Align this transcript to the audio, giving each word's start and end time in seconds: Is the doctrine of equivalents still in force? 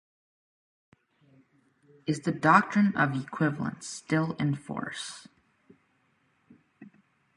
Is 2.07 2.21
the 2.21 2.31
doctrine 2.31 2.97
of 2.97 3.13
equivalents 3.13 3.85
still 3.87 4.31
in 4.39 4.55
force? 4.55 5.27